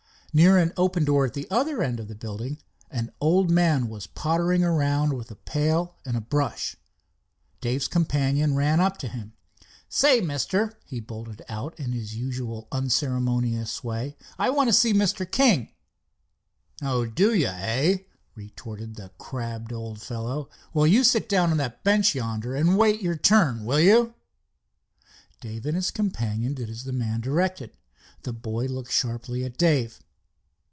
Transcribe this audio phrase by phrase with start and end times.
[0.33, 2.57] Near an open door at the other end of the building
[2.89, 6.77] an old man was pottering around with a pail and a brush.
[7.59, 9.33] Dave's companion ran up to him.
[9.89, 15.29] "Say, Mister," he bolted out in his usual unceremonious way, "I want to see Mr.
[15.29, 15.73] King."
[16.81, 17.97] "Oh, you do, eh?"
[18.33, 20.47] retorted the crabbed old fellow.
[20.73, 24.13] "Well, you sit down on that bench yonder and wait your turn, will you?"
[25.41, 27.73] Dave and his companion did as the man directed.
[28.23, 29.99] The boy looked sharply at Dave.